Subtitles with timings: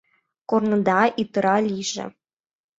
[0.49, 2.05] Корныда йытыра лийже!